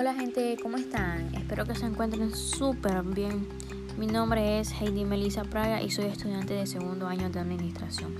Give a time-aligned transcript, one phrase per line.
[0.00, 1.34] Hola gente, ¿cómo están?
[1.34, 3.46] Espero que se encuentren súper bien.
[3.98, 8.14] Mi nombre es Heidi Melissa Praga y soy estudiante de segundo año de administración.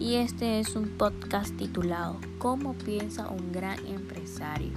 [0.00, 4.72] Y este es un podcast titulado ¿Cómo piensa un gran empresario?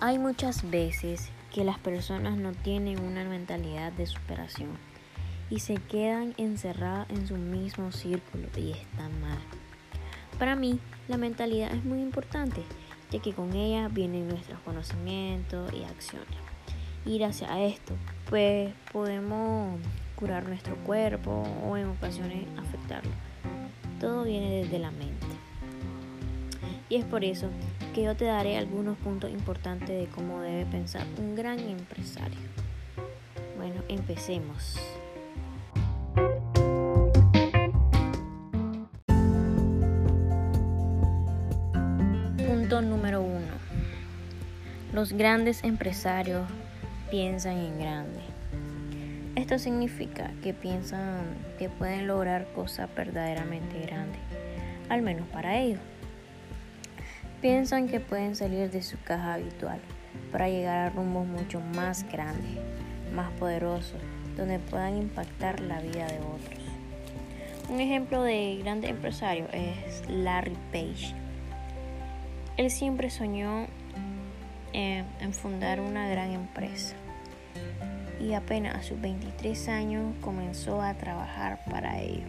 [0.00, 4.93] Hay muchas veces que las personas no tienen una mentalidad de superación
[5.50, 9.38] y se quedan encerradas en su mismo círculo y está mal.
[10.38, 12.62] Para mí, la mentalidad es muy importante,
[13.10, 16.38] ya que con ella vienen nuestros conocimientos y acciones.
[17.06, 17.94] Y gracias a esto,
[18.28, 19.78] pues podemos
[20.16, 23.12] curar nuestro cuerpo o en ocasiones afectarlo.
[24.00, 25.26] Todo viene desde la mente.
[26.88, 27.48] Y es por eso
[27.94, 32.38] que yo te daré algunos puntos importantes de cómo debe pensar un gran empresario.
[33.56, 34.78] Bueno, empecemos.
[42.82, 43.52] Número uno.
[44.92, 46.44] Los grandes empresarios
[47.08, 48.20] piensan en grande.
[49.36, 54.20] Esto significa que piensan que pueden lograr cosas verdaderamente grandes,
[54.88, 55.78] al menos para ellos.
[57.40, 59.78] Piensan que pueden salir de su caja habitual
[60.32, 62.58] para llegar a rumbos mucho más grandes,
[63.14, 64.00] más poderosos,
[64.36, 66.64] donde puedan impactar la vida de otros.
[67.68, 71.23] Un ejemplo de grande empresario es Larry Page
[72.56, 73.66] él siempre soñó
[74.72, 76.94] en, fundar una gran empresa
[78.20, 82.26] y apenas a sus 23 años comenzó a trabajar para ello.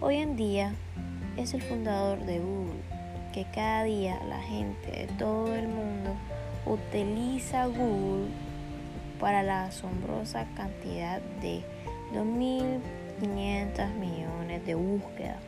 [0.00, 0.72] Hoy en día
[1.36, 2.80] es el fundador de Google,
[3.32, 6.14] que cada día la gente de todo el mundo
[6.64, 8.28] utiliza Google
[9.18, 11.62] para la asombrosa cantidad de
[12.14, 15.47] 2.500 millones de búsquedas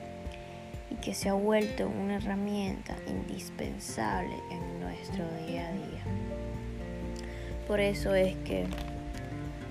[0.91, 6.03] y que se ha vuelto una herramienta indispensable en nuestro día a día.
[7.67, 8.67] Por eso es que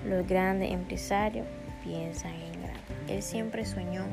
[0.06, 1.46] los grandes empresarios
[1.84, 2.80] piensan en grande.
[3.08, 4.04] Él siempre soñó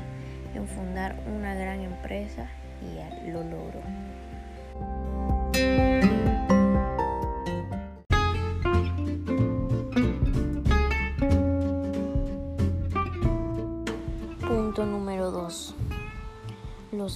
[0.53, 2.47] en fundar una gran empresa
[2.81, 3.81] y lo logró.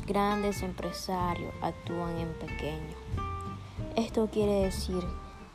[0.06, 2.96] Grandes empresarios actúan en pequeño.
[3.96, 5.04] Esto quiere decir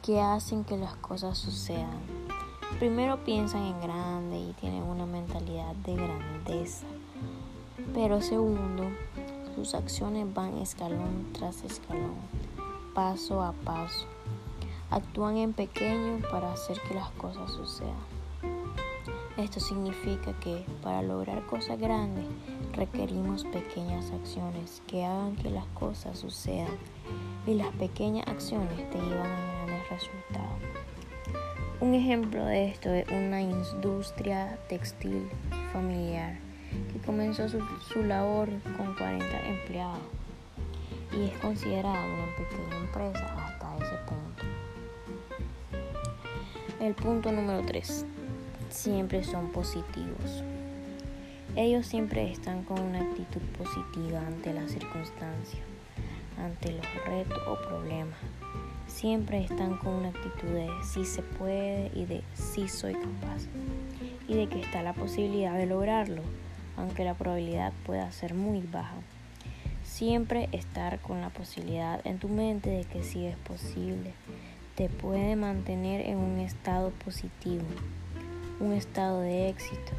[0.02, 2.00] que hacen que las cosas sucedan.
[2.78, 6.86] Primero piensan en grande y tienen una mentalidad de grandeza.
[7.94, 8.84] Pero segundo,
[9.54, 12.16] sus acciones van escalón tras escalón,
[12.94, 14.06] paso a paso.
[14.90, 18.16] Actúan en pequeño para hacer que las cosas sucedan.
[19.36, 22.24] Esto significa que para lograr cosas grandes
[22.76, 26.76] requerimos pequeñas acciones que hagan que las cosas sucedan
[27.46, 30.60] y las pequeñas acciones te llevan a grandes resultados.
[31.80, 35.28] Un ejemplo de esto es una industria textil
[35.72, 36.38] familiar
[36.92, 37.60] que comenzó su,
[37.92, 39.98] su labor con 40 empleados
[41.12, 44.44] y es considerada una pequeña empresa hasta ese punto.
[46.80, 48.04] El punto número 3
[48.68, 50.42] siempre son positivos.
[51.56, 55.62] Ellos siempre están con una actitud positiva ante las circunstancias,
[56.38, 58.18] ante los retos o problemas.
[58.86, 63.46] Siempre están con una actitud de sí se puede y de sí soy capaz.
[64.28, 66.20] Y de que está la posibilidad de lograrlo,
[66.76, 68.96] aunque la probabilidad pueda ser muy baja.
[69.82, 74.12] Siempre estar con la posibilidad en tu mente de que sí es posible
[74.74, 77.64] te puede mantener en un estado positivo
[78.60, 79.92] un estado de éxito.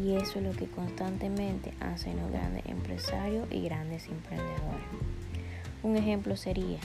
[0.00, 4.86] Y eso es lo que constantemente hacen los grandes empresarios y grandes emprendedores.
[5.82, 6.78] Un ejemplo sería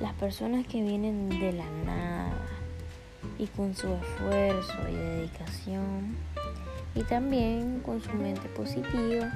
[0.00, 2.32] las personas que vienen de la nada
[3.38, 6.16] y con su esfuerzo y dedicación
[6.94, 9.32] y también con su mente positiva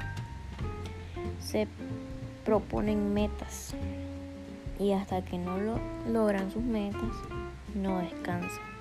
[1.40, 1.68] se
[2.44, 3.74] proponen metas
[4.78, 5.78] y hasta que no lo
[6.10, 7.12] logran sus metas
[7.74, 8.74] no descansan.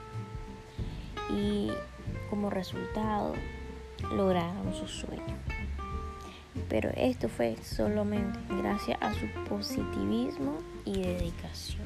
[1.29, 1.71] Y
[2.29, 3.33] como resultado
[4.11, 5.37] lograron su sueño.
[6.69, 11.83] Pero esto fue solamente gracias a su positivismo y dedicación.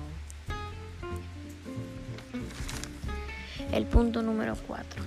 [3.71, 5.03] El punto número 4.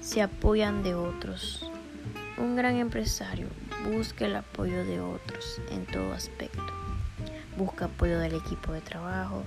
[0.00, 1.70] Se apoyan de otros.
[2.36, 3.48] Un gran empresario
[3.84, 6.62] busca el apoyo de otros en todo aspecto.
[7.56, 9.44] Busca apoyo del equipo de trabajo,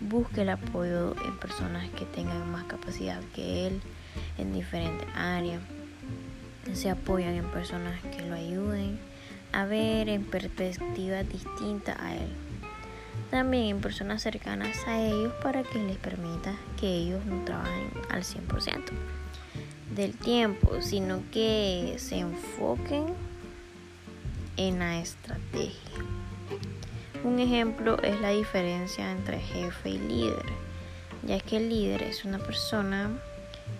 [0.00, 3.80] busca el apoyo en personas que tengan más capacidad que él
[4.38, 5.60] en diferentes áreas.
[6.72, 8.98] Se apoyan en personas que lo ayuden
[9.52, 12.28] a ver en perspectiva distinta a él.
[13.30, 18.22] También en personas cercanas a ellos para que les permita que ellos no trabajen al
[18.22, 18.82] 100%
[19.94, 23.06] del tiempo, sino que se enfoquen
[24.56, 26.00] en la estrategia.
[27.24, 30.44] Un ejemplo es la diferencia entre jefe y líder,
[31.26, 33.10] ya que el líder es una persona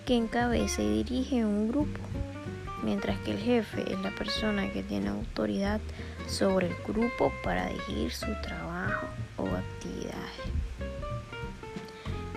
[0.05, 2.01] que encabeza y dirige un grupo,
[2.83, 5.81] mientras que el jefe es la persona que tiene autoridad
[6.27, 9.07] sobre el grupo para dirigir su trabajo
[9.37, 10.17] o actividades.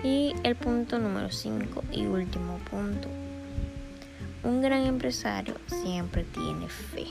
[0.02, 3.08] Y el punto número 5 y último punto.
[4.42, 7.06] Un gran empresario siempre tiene fe.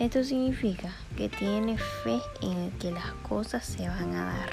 [0.00, 4.50] Esto significa que tiene fe en que las cosas se van a dar.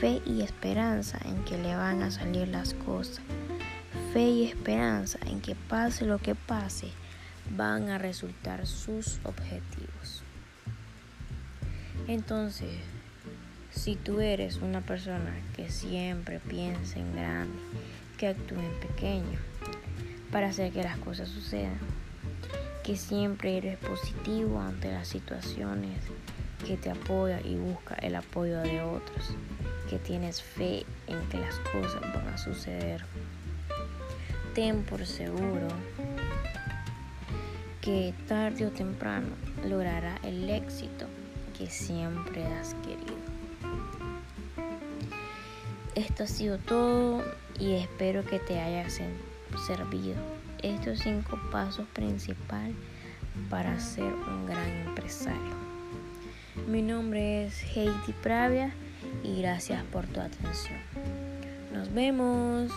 [0.00, 3.20] Fe y esperanza en que le van a salir las cosas.
[4.16, 6.88] Fe y esperanza en que pase lo que pase,
[7.50, 10.22] van a resultar sus objetivos.
[12.08, 12.78] Entonces,
[13.70, 17.58] si tú eres una persona que siempre piensa en grande,
[18.16, 19.38] que actúe en pequeño,
[20.32, 21.76] para hacer que las cosas sucedan,
[22.84, 25.98] que siempre eres positivo ante las situaciones,
[26.66, 29.26] que te apoya y busca el apoyo de otros,
[29.90, 33.04] que tienes fe en que las cosas van a suceder.
[34.56, 35.68] Ten por seguro
[37.82, 39.28] que tarde o temprano
[39.68, 41.04] logrará el éxito
[41.58, 43.20] que siempre has querido.
[45.94, 47.22] Esto ha sido todo
[47.60, 50.16] y espero que te haya servido
[50.62, 52.76] estos cinco pasos principales
[53.50, 55.54] para ser un gran empresario.
[56.66, 58.72] Mi nombre es Heidi Pravia
[59.22, 60.80] y gracias por tu atención.
[61.74, 62.72] Nos vemos.